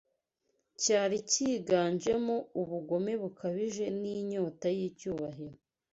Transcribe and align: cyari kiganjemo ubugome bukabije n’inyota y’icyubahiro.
cyari 0.81 1.17
kiganjemo 1.31 2.35
ubugome 2.61 3.13
bukabije 3.21 3.85
n’inyota 4.01 4.67
y’icyubahiro. 4.77 5.57